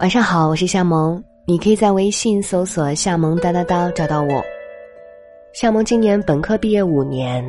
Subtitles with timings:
[0.00, 4.42] 晚上好，我是夏萌，你可以在微信搜索“夏萌叨叨叨”找到我。
[5.52, 7.44] 夏萌今年本科毕业五年，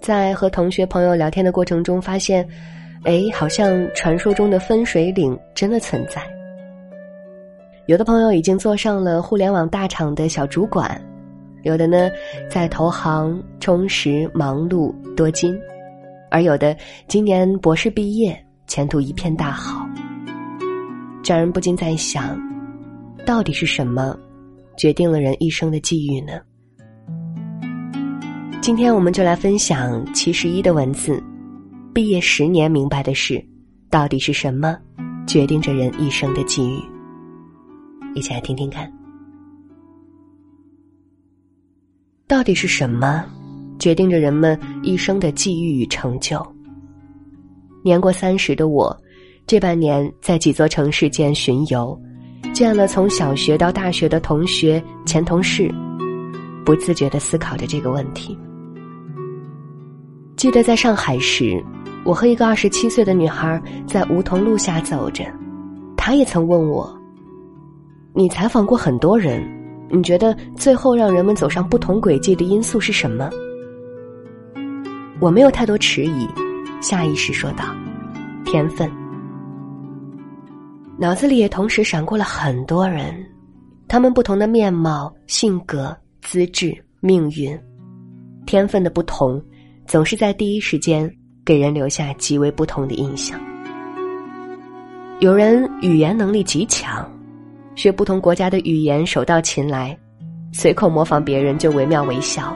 [0.00, 2.44] 在和同学朋友聊天的过程中，发现，
[3.04, 6.20] 哎，好像传说中的分水岭真的存在。
[7.86, 11.00] 有的朋友已经做上了互联网大厂的小主管，
[11.62, 12.10] 有的呢
[12.50, 15.56] 在投行充实忙碌多金，
[16.32, 16.76] 而有的
[17.06, 19.85] 今年博士毕业，前途一片大好。
[21.28, 22.40] 让人不禁在想，
[23.26, 24.16] 到底是什么
[24.76, 26.40] 决定了人一生的际遇呢？
[28.62, 31.20] 今天我们就来分享七十一的文字。
[31.92, 33.44] 毕业十年明白的事，
[33.90, 34.78] 到底是什么
[35.26, 36.80] 决定着人一生的际遇？
[38.14, 38.88] 一起来听听看。
[42.28, 43.24] 到底是什么
[43.80, 46.40] 决定着人们一生的际遇与成就？
[47.82, 48.96] 年过三十的我。
[49.46, 51.96] 这半年在几座城市间巡游，
[52.52, 55.72] 见了从小学到大学的同学、前同事，
[56.64, 58.36] 不自觉的思考着这个问题。
[60.36, 61.64] 记得在上海时，
[62.04, 65.24] 我和一个二十七岁的女孩在梧桐路下走着，
[65.96, 66.92] 她也曾问我
[68.14, 69.40] ：“你采访过很多人，
[69.92, 73.30] 你觉得最后让人们走上不同轨迹的因素是什么？”
[75.22, 76.26] 我没有太多迟疑，
[76.82, 77.64] 下意识说道
[78.44, 78.90] ：“天分。”
[80.98, 83.14] 脑子里也同时闪过了很多人，
[83.86, 87.58] 他们不同的面貌、性格、资质、命运、
[88.46, 89.42] 天分的不同，
[89.86, 91.10] 总是在第一时间
[91.44, 93.38] 给人留下极为不同的印象。
[95.20, 97.06] 有人语言能力极强，
[97.74, 99.94] 学不同国家的语言手到擒来，
[100.50, 102.54] 随口模仿别人就惟妙惟肖；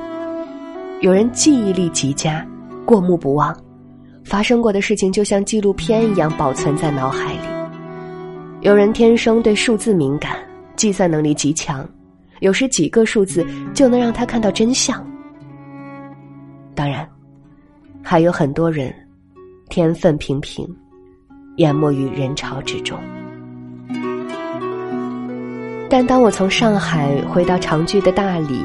[1.03, 2.47] 有人记忆力极佳，
[2.87, 3.55] 过目不忘，
[4.25, 7.50] 发生过的事情就像纪录片一样保存在脑海里。
[8.63, 10.37] 有人天生对数字敏感，
[10.77, 11.89] 计算能力极强，
[12.41, 15.03] 有时几个数字就能让他看到真相。
[16.75, 17.09] 当然，
[18.03, 18.95] 还有很多人
[19.71, 20.69] 天分平平，
[21.57, 22.99] 淹没于人潮之中。
[25.89, 28.63] 但当我从上海回到常居的大理，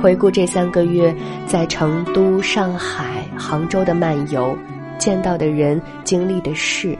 [0.00, 1.14] 回顾这三个月
[1.46, 4.56] 在成都、上海、杭州的漫游，
[4.98, 6.96] 见到的人、经历的事。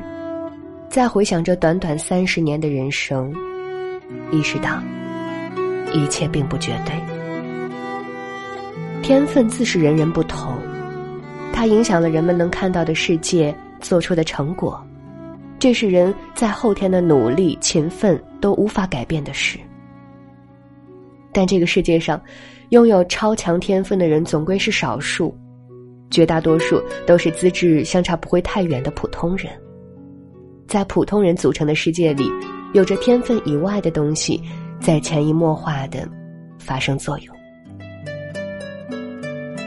[0.90, 3.32] 再回想这短短三十年的人生，
[4.32, 4.82] 意识到
[5.92, 6.92] 一切并不绝对。
[9.00, 10.58] 天分自是人人不同，
[11.52, 14.84] 它影响了人们能看到的世界，做出的成果，
[15.60, 19.60] 这是人在后天的努力、勤奋都无法改变的事。
[21.30, 22.20] 但这个世界上，
[22.70, 25.32] 拥有超强天分的人总归是少数，
[26.10, 29.48] 绝大多数都是资质相差不会太远的普通人。
[30.70, 32.30] 在普通人组成的世界里，
[32.74, 34.40] 有着天分以外的东西，
[34.78, 36.08] 在潜移默化的
[36.60, 37.36] 发生作用，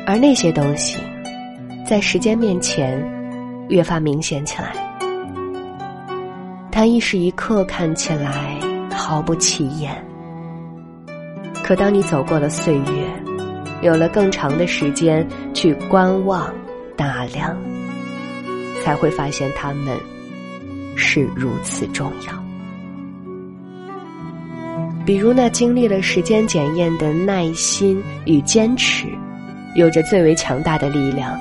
[0.08, 0.98] 而那些东西，
[1.86, 2.98] 在时间面前
[3.68, 4.72] 越发明显起来。
[6.72, 8.58] 它一时一刻看起来
[8.96, 10.02] 毫不起眼，
[11.66, 13.24] 可当你走过了岁月，
[13.82, 16.50] 有了更长的时间去观望、
[16.96, 17.58] 打量，
[18.82, 19.98] 才会发现它们。
[20.96, 22.44] 是如此重要。
[25.06, 29.08] 比如那经历了时间检验的耐心与坚持，
[29.76, 31.38] 有着最为强大的力量，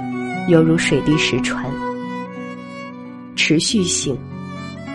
[0.48, 1.64] 犹如水滴石穿。
[3.36, 4.18] 持续性，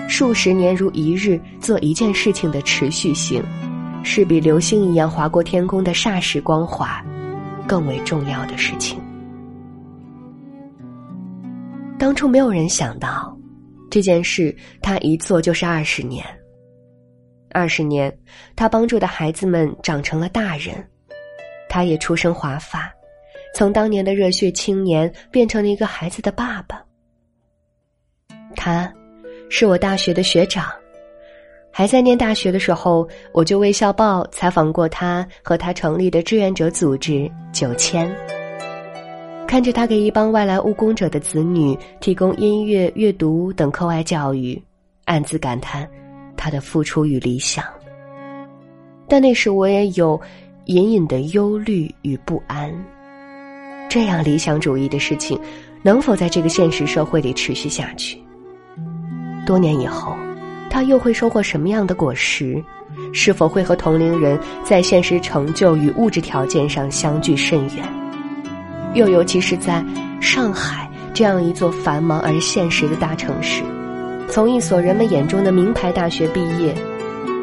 [0.09, 3.41] 数十年如一日做一件事情的持续性，
[4.03, 7.01] 是比流星一样划过天空的霎时光华，
[7.65, 8.99] 更为重要的事情。
[11.97, 13.36] 当初没有人想到。
[13.97, 16.23] 这件事，他一做就是二十年。
[17.49, 18.15] 二十年，
[18.55, 20.87] 他帮助的孩子们长成了大人，
[21.67, 22.93] 他也出生华发，
[23.55, 26.79] 从当年的热血青年变成了一个孩子的爸爸。
[28.55, 28.93] 他，
[29.49, 30.71] 是我大学的学长，
[31.71, 38.15] 还在念大学的时候，我就为校报采访过他和他成立的志愿者组织九千。
[39.47, 44.61] 看着他给一帮外来务工者的子女提供音乐、阅读等课外教育，
[45.05, 45.87] 暗自感叹
[46.35, 47.63] 他的付出与理想。
[49.07, 50.19] 但那时我也有
[50.65, 52.69] 隐隐的忧虑与不安：
[53.89, 55.39] 这样理想主义的事情，
[55.81, 58.21] 能否在这个现实社会里持续下去？
[59.45, 60.13] 多年以后，
[60.69, 62.61] 他又会收获什么样的果实？
[63.13, 68.06] 是否会和同龄人在现实成就与物质条件上相距甚远？
[68.93, 69.83] 又尤其是在
[70.21, 73.63] 上海这样一座繁忙而现实的大城市，
[74.29, 76.75] 从一所人们眼中的名牌大学毕业，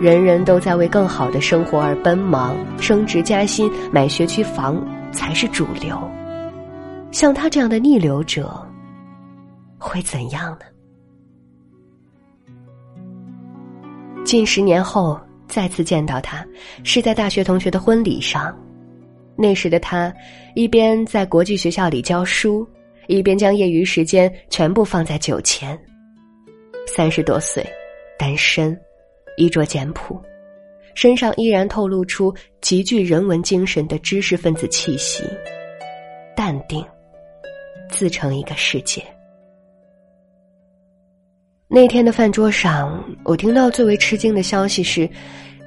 [0.01, 4.81] 人人都在为更好的生活而奔忙，升职加薪、买学区房
[5.13, 5.99] 才是主流。
[7.11, 8.61] 像他这样的逆流者，
[9.79, 10.67] 会怎样呢？
[14.25, 16.45] 近十年后再次见到他，
[16.83, 18.55] 是在大学同学的婚礼上。
[19.37, 20.15] 那时的他，
[20.55, 22.67] 一边在国际学校里教书，
[23.09, 25.79] 一边将业余时间全部放在酒前。
[26.87, 27.67] 三十多岁，
[28.19, 28.79] 单身，
[29.37, 30.21] 衣着简朴，
[30.95, 35.25] 身上依然透露出极具人文精神的知识分子气息，
[36.37, 36.85] 淡定，
[37.91, 39.03] 自成一个世界。
[41.67, 45.09] 那天的饭桌上，我听到最为吃惊的消息是，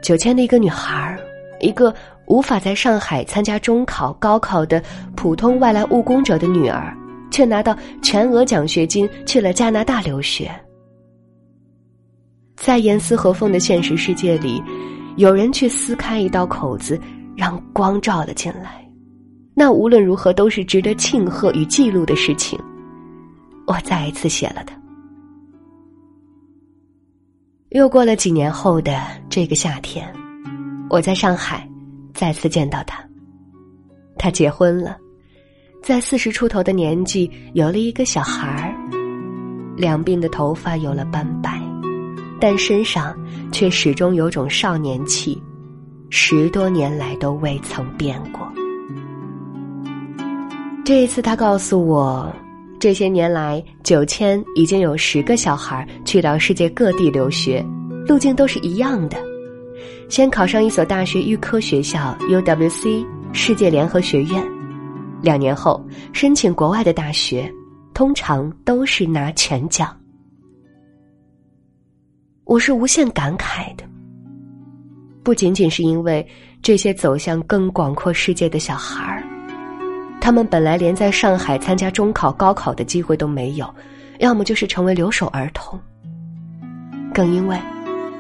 [0.02, 1.20] 九千的一个女孩
[1.60, 1.94] 一个
[2.28, 4.84] 无法在上海参加中考、高考的
[5.16, 6.96] 普通外来务工者的女儿，
[7.32, 10.52] 却拿到全额奖学金去了加拿大留学。
[12.56, 14.62] 在严丝合缝的现实世界里，
[15.16, 17.00] 有人去撕开一道口子，
[17.36, 18.86] 让光照了进来，
[19.54, 22.60] 那无论如何都是值得庆贺与记录的事情。
[23.68, 24.76] 我再一次写了它。
[27.70, 30.12] 又过了几年后的这个夏天，
[30.90, 31.68] 我在上海
[32.18, 32.98] 再次见到他。
[34.18, 34.98] 他结婚了，
[35.84, 38.74] 在四十出头的年纪有了一个小孩儿，
[39.78, 41.62] 两鬓的头发有了斑白。
[42.40, 43.16] 但身上
[43.52, 45.42] 却始终有种少年气，
[46.10, 48.48] 十多年来都未曾变过。
[50.86, 52.32] 这一次，他告诉我，
[52.80, 57.66] 这些年来九千已经有十个小孩去到世界各地留学，
[58.08, 59.18] 路径都是一样的：
[60.10, 64.44] 先考上一所大学预科学校 （UWC） 世界联合学院，
[65.22, 67.52] 两年后申请国外的大学，
[67.94, 69.96] 通常都是拿全奖。
[72.46, 73.84] 我是无限感慨的，
[75.24, 76.26] 不仅仅是因为
[76.62, 79.24] 这些走向更广阔世界的小孩儿，
[80.22, 83.68] 他们本来连在上海参加中考、高考的机会都没有，
[84.20, 85.78] 要么就是成为留守儿童。
[87.14, 87.60] 更因为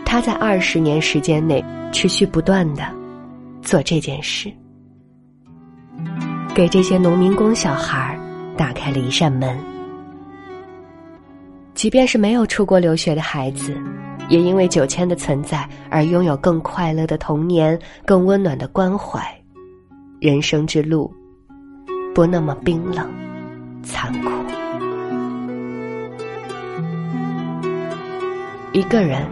[0.09, 1.61] 他在二十年时间内
[1.91, 2.83] 持续不断的
[3.61, 4.49] 做这件事，
[6.55, 8.17] 给这些农民工小孩
[8.55, 9.59] 打开了一扇门。
[11.73, 13.75] 即便是没有出国留学的孩子。
[14.29, 19.21] 也因为九千的存在而拥有更快乐的童年，更温暖的关怀，
[20.19, 21.09] 人生之路
[22.13, 23.09] 不那么冰冷、
[23.83, 24.29] 残酷。
[28.73, 29.25] 一个人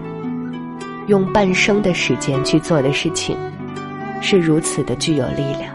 [1.07, 3.37] 用半生的时间去做的事情，
[4.21, 5.73] 是如此的具有力量，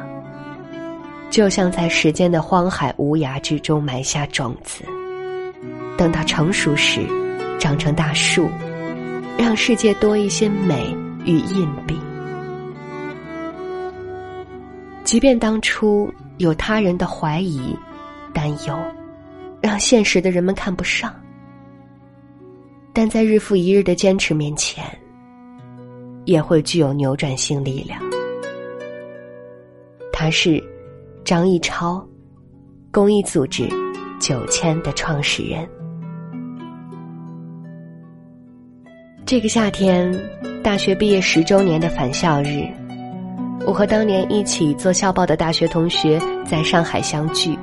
[1.31, 4.85] 就像在时间的荒海无涯之中埋下种子，
[5.97, 7.01] 等到成熟时，
[7.59, 8.49] 长成大树。
[9.39, 10.95] 让世界多一些美
[11.25, 11.99] 与硬币。
[15.03, 17.75] 即便当初有他人的怀疑、
[18.35, 18.79] 担忧，
[19.63, 21.15] 让现实的人们看不上，
[22.93, 24.85] 但在日复一日的坚持面前，
[26.25, 28.01] 也会具有扭转性力量。
[30.13, 30.63] 他是
[31.25, 32.07] 张一超，
[32.91, 33.69] 公益组织
[34.21, 35.69] 九千的创始人。
[39.25, 40.13] 这个夏天，
[40.63, 42.69] 大学毕业十周年的返校日，
[43.65, 47.57] 我和当年一起做校报的大学同学在上海相聚。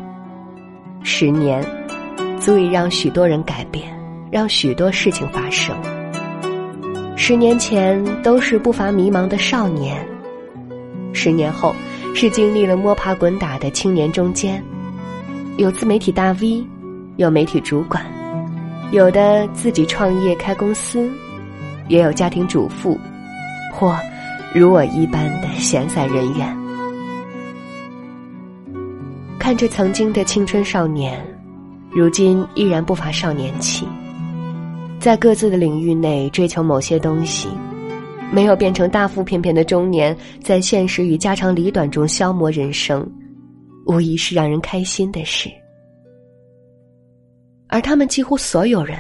[1.04, 1.64] 十年，
[2.40, 3.88] 足以让许多人改变，
[4.32, 5.76] 让许多事情发生。
[7.20, 10.08] 十年前都是不乏迷茫的少年，
[11.12, 11.76] 十年后
[12.16, 14.64] 是经历了摸爬滚打的青年中间，
[15.58, 16.66] 有自媒体大 V，
[17.18, 18.06] 有媒体主管，
[18.92, 21.10] 有的自己创业开公司。
[21.90, 23.00] 也有家庭主妇，
[23.74, 23.98] 或
[24.54, 26.58] 如我一般的闲散人员。
[29.40, 31.18] 看着曾经的青春少年，
[31.90, 33.88] 如今依然不乏少年气，
[35.08, 37.48] 在各自的领域内追求某些东西，
[38.30, 43.10] 没有变成大腹便便的中年，在现实与家长里短中消磨人生，
[43.86, 45.50] 无疑是让人开心的事。
[47.70, 49.00] 而他们几乎所有人。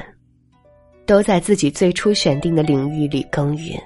[1.06, 3.78] 都在自己最初选定的领域里耕耘。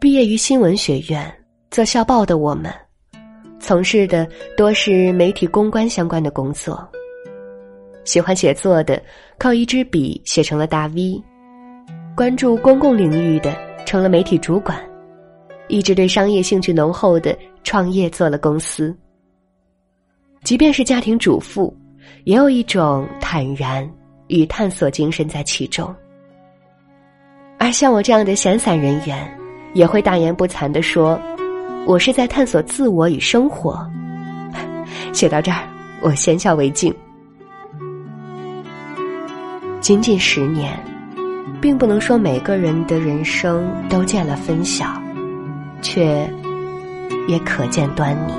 [0.00, 1.32] 毕业于新闻学院
[1.72, 2.72] 做校报的我们，
[3.58, 6.88] 从事的多是媒体公关相关的工作。
[8.08, 9.00] 喜欢写作的，
[9.36, 11.22] 靠一支笔写成了大 V；
[12.16, 14.78] 关注公共领域的，成了媒体主管；
[15.68, 18.96] 一直对商业兴趣浓厚的，创业做了公司。
[20.42, 21.76] 即便是家庭主妇，
[22.24, 23.86] 也有一种坦然。
[24.28, 25.94] 与探索精神在其中。
[27.58, 29.26] 而像我这样的闲散人员，
[29.72, 31.18] 也会大言不惭的说
[31.88, 33.90] ：“我是在探索自我与生活。”
[35.14, 35.66] 写到这儿，
[36.02, 36.94] 我先笑为敬。
[39.88, 40.78] 仅仅十年，
[41.62, 45.02] 并不能说每个人的人生都见了分晓，
[45.80, 46.30] 却
[47.26, 48.34] 也可见端倪。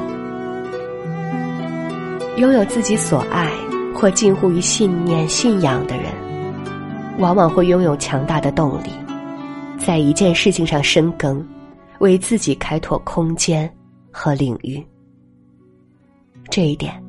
[2.38, 3.52] 拥有自己所爱
[3.96, 6.06] 或近乎于信念、信仰的人，
[7.18, 8.92] 往往会拥有强大的动力。
[9.80, 11.44] 在一件事情上深耕，
[11.98, 13.68] 为自己开拓空间
[14.12, 14.80] 和领域。
[16.52, 17.04] 这一点，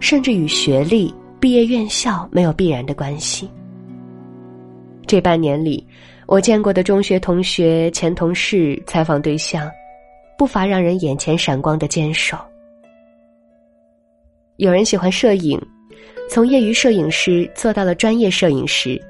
[0.00, 3.50] 甚至与学历、毕业院校没有必然的关系。
[5.06, 5.86] 这半年里，
[6.26, 9.70] 我见过的中学同学、前同事、采访对象，
[10.36, 12.36] 不乏让人眼前闪光的坚守。
[14.56, 15.60] 有人喜欢摄影，
[16.28, 19.00] 从业余摄影师做到了专业摄影师。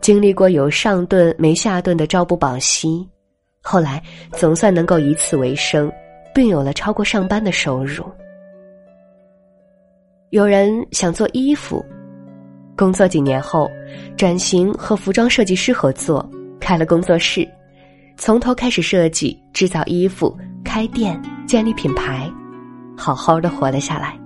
[0.00, 3.06] 经历过有上顿没下顿的朝不保夕，
[3.62, 5.92] 后来总算能够以此为生，
[6.34, 8.04] 并有了超过上班的收入。
[10.30, 11.84] 有人想做衣服，
[12.80, 13.70] 工作几年后，
[14.16, 16.26] 转型和服装设计师合作，
[16.58, 17.46] 开了工作室，
[18.16, 20.34] 从头开始设计、制造衣服，
[20.64, 22.26] 开店、建立品牌，
[22.96, 24.18] 好好的活了下来。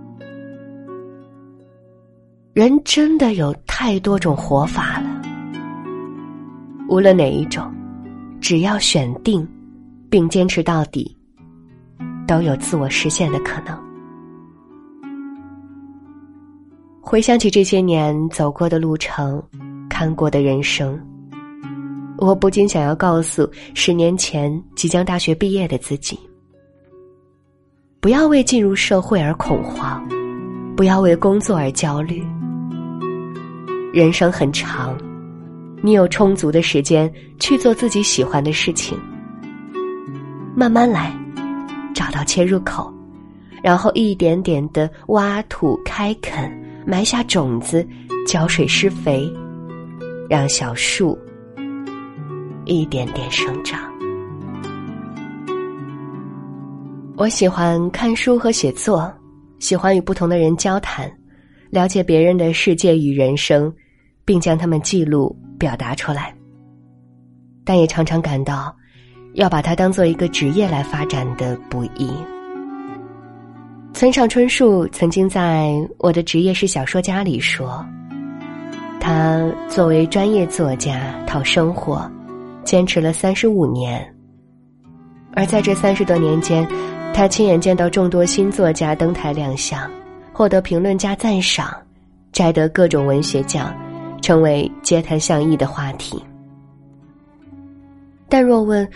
[2.53, 5.21] 人真的有太多种活法了。
[6.89, 7.69] 无论哪一种，
[8.41, 9.45] 只要选定，
[10.09, 11.19] 并坚持到底，
[12.25, 13.94] 都有自我实现的可能。
[17.07, 19.41] 回想起这些年走过的路程，
[19.91, 20.99] 看过的人生，
[22.17, 26.19] 我不禁想要告诉十年前即将大学毕业的自己：
[28.01, 30.03] 不要为进入社会而恐慌，
[30.75, 32.25] 不要为工作而焦虑。
[33.93, 34.97] 人生很长。
[35.83, 38.99] 你有充足的时间去做自己喜欢的事情，
[40.57, 41.15] 慢慢来，
[41.95, 42.91] 找到切入口，
[43.63, 46.51] 然后一点点的挖土开垦，
[46.87, 47.87] 埋下种子，
[48.27, 49.31] 浇水施肥，
[50.29, 51.19] 让小树
[52.65, 53.81] 一点点生长。
[57.17, 59.13] 我喜欢看书和写作，
[59.59, 61.11] 喜欢与不同的人交谈，
[61.71, 63.73] 了解别人的世界与人生，
[64.25, 65.37] 并将他们记录。
[65.57, 66.35] 表达出来，
[67.65, 68.75] 但也常常感到，
[69.35, 72.11] 要把它当做一个职业来发展的不易。
[73.95, 77.87] 村上春树曾经在《我的职业是小说家》里说，
[79.01, 82.11] 他作为专业作家讨生活，
[82.65, 84.05] 坚持了三十五年，
[85.33, 86.69] 而在这三十多年间，
[87.15, 89.89] 他亲眼见到众多新作家登台亮相，
[90.33, 91.73] 获得评论家赞赏，
[92.33, 93.73] 摘得各种文学奖。
[94.21, 96.19] 成为街谈巷议的话题，
[98.27, 98.89] 但若问，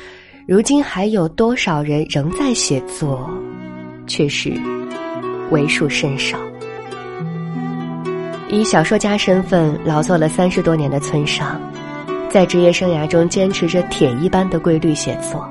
[0.46, 3.28] 如今还有多少人仍在写作，
[4.06, 4.54] 却是
[5.50, 6.38] 为数甚少。
[8.50, 11.60] 以小说家身份劳作了三十多年的村上，
[12.30, 15.46] 在职业生涯中坚持着铁一般的规律写作。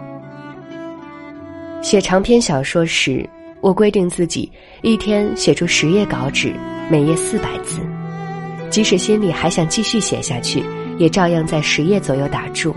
[1.82, 3.28] 写长篇小说时，
[3.62, 4.52] 我规定自己
[4.82, 6.54] 一天写出十页稿纸，
[6.90, 7.80] 每页四百字。
[8.70, 10.64] 即使心里还想继续写下去，
[10.98, 12.76] 也照样在十页左右打住。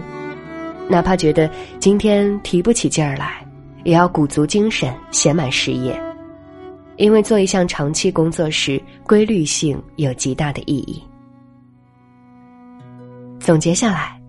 [0.87, 3.45] 哪怕觉得今天提不起劲儿来，
[3.85, 5.99] 也要鼓足精神写满十页。
[7.00, 11.02] 因为做一项长期工作时，规律性有极大的意义。
[13.40, 14.21] 总结下来，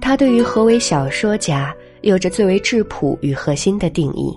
[0.00, 4.32] 他对于何为小说家有着最为质朴与核心的定义。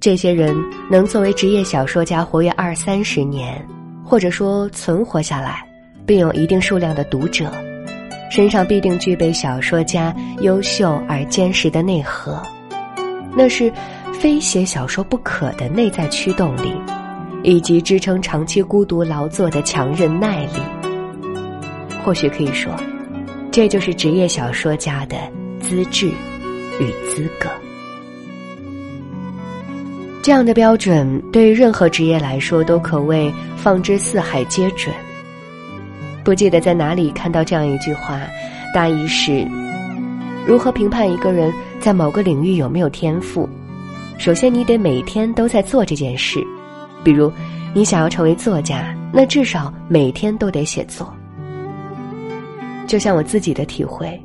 [0.00, 0.56] 这些人
[0.90, 3.64] 能作为职业小说家活跃二三十年。
[4.08, 5.68] 或者说存活下来，
[6.06, 7.50] 并有一定数量的读者，
[8.30, 12.40] 身上必定具备小说家优秀而坚实的内核，
[13.36, 13.68] 那是
[14.12, 16.72] 非写小说不可的内在驱动力，
[17.42, 20.60] 以及支撑长期孤独劳作的强韧耐力。
[22.04, 22.72] 或许可以说，
[23.50, 25.16] 这就是职业小说家的
[25.60, 26.08] 资质
[26.80, 27.48] 与资格。
[30.22, 34.92] 这样的标准对于任何职业来说都可谓放之四海皆准。
[36.24, 38.20] 不记得在哪里看到这样一句话，
[38.74, 39.46] 大意是：
[40.44, 43.48] 如何评判一个人在某个领域有没有天赋？
[44.18, 46.38] 首先，你得每天都在做这件事。
[47.04, 47.32] 比如，
[47.74, 51.12] 你想要成为作家，那至少每天都得写作。
[52.86, 54.20] 就像我自己的体会，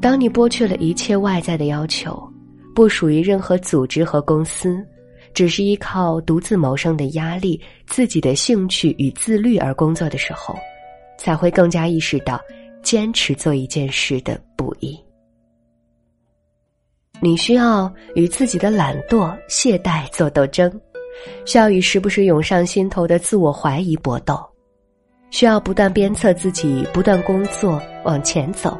[0.00, 2.20] 当你剥去了一切外在的要求。
[2.74, 4.78] 不属于任何组织和公司，
[5.34, 10.56] 只是依靠独自谋生的压力、自己的兴趣与自律而工作的时候，
[11.18, 12.40] 才会更加意识到
[12.80, 14.40] 坚持做一件事的。
[17.20, 20.70] 你需要与自己的懒惰、懈怠做斗争，
[21.44, 24.38] 需要与时不时涌上心头的自我怀疑搏斗，
[25.30, 28.78] 需要不断鞭策自己，不断工作往前走，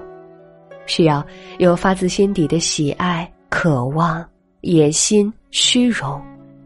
[0.87, 1.25] 需要
[1.59, 4.25] 有发自心底的喜爱、渴望、
[4.61, 6.23] 野心、虚荣、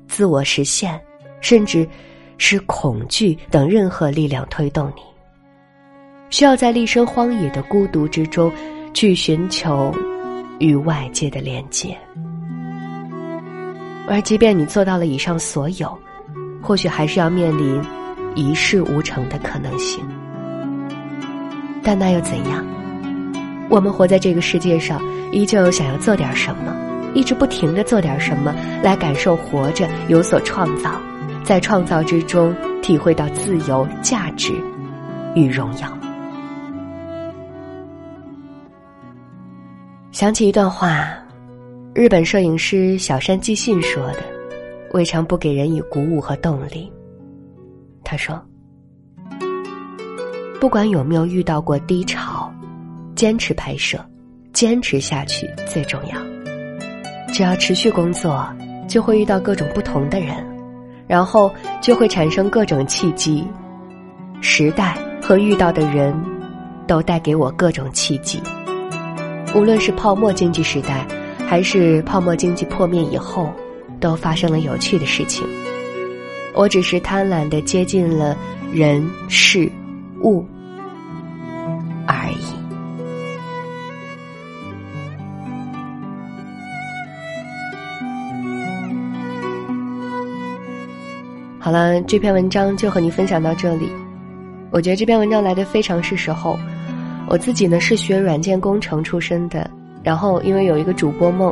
[0.07, 1.01] 自我实现，
[1.41, 1.89] 甚至
[2.37, 5.03] 是恐惧等任何力量推动你。
[6.29, 8.53] 需要在立身荒野的孤独之中，
[8.93, 9.91] 去寻求。
[10.63, 11.99] 与外界的连接，
[14.07, 15.99] 而即便你做到了以上所有，
[16.63, 17.83] 或许还是要面临
[18.37, 20.01] 一事无成的可能性。
[21.83, 22.65] 但那又怎样？
[23.69, 25.03] 我们活在这个世界上，
[25.33, 26.73] 依旧想要做点什么，
[27.13, 28.55] 一直不停的做点什么，
[28.85, 30.93] 来感受活着，有所创造，
[31.43, 34.53] 在创造之中体会到自由、价值
[35.35, 36.02] 与荣耀。
[40.23, 41.13] 想起一段话，
[41.97, 44.23] 日本摄影师小山纪信说的，
[44.93, 46.93] 未尝不给人以鼓舞和动力。
[48.05, 48.41] 他说
[50.61, 52.49] ：“不管有没有遇到过低潮，
[53.17, 53.99] 坚持拍摄，
[54.53, 56.17] 坚持下去最重要。
[57.33, 58.49] 只要持续工作，
[58.87, 60.37] 就会遇到各种不同的人，
[61.09, 63.45] 然后就会产生各种契机。
[64.41, 66.15] 时代和遇到的人，
[66.87, 68.41] 都带给我各种契机。”
[69.55, 71.07] 无论是泡沫经济时代，
[71.47, 73.53] 还是泡沫经济破灭以后，
[74.01, 75.47] 都发生了有趣的事情。
[76.55, 78.37] 我只是贪婪的接近了
[78.73, 79.71] 人事
[80.23, 80.45] 物
[82.07, 82.45] 而已。
[91.59, 93.91] 好了，这篇文章就和你分享到这里。
[94.71, 96.59] 我觉得这篇文章来的非常是时候。
[97.33, 99.71] 我自己呢是学软件工程出身的，
[100.03, 101.51] 然后因为有一个主播梦，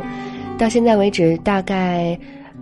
[0.55, 2.15] 到现在为止大概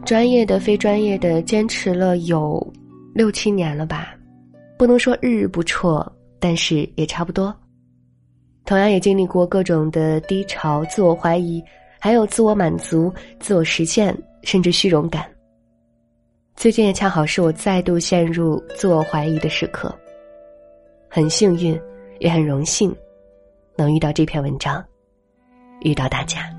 [0.06, 2.66] 专业的、非专业的坚持了有
[3.14, 4.16] 六七年了吧，
[4.78, 7.54] 不能说日日不辍，但是也差不多。
[8.64, 11.62] 同样也经历过各种的低潮、自我怀疑，
[12.00, 15.26] 还有自我满足、自我实现，甚至虚荣感。
[16.56, 19.94] 最近也恰好是我再度陷入自我怀疑的时刻，
[21.10, 21.78] 很幸运。
[22.22, 22.94] 也很荣幸，
[23.84, 24.84] 能遇到这篇文章，
[25.82, 26.50] 遇到大家。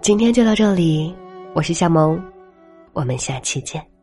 [0.00, 1.14] 今天就到这里，
[1.54, 2.20] 我是夏萌，
[2.92, 3.93] 我们下期见。